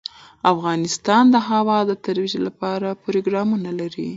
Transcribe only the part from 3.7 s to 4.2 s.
لري.